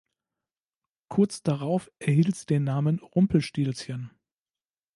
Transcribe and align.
Kurz 1.09 1.43
darauf 1.43 1.91
erhielt 1.99 2.35
sie 2.35 2.47
den 2.47 2.63
Namen 2.63 2.97
„Rumpelstilzchen“. 2.97 4.09